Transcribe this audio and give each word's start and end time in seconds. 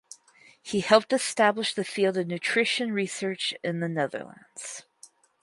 He 0.63 0.79
helped 0.79 1.13
establish 1.13 1.75
the 1.75 1.83
field 1.83 2.17
of 2.17 2.25
nutrition 2.25 2.91
research 2.91 3.53
in 3.63 3.81
the 3.81 3.87
Netherlands. 3.87 4.81